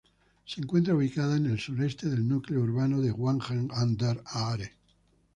[0.47, 4.71] Se encuentra ubicada en el sureste del núcleo urbano de Wangen an der Aare.